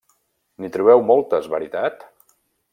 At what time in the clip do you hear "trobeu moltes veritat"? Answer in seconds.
0.77-2.05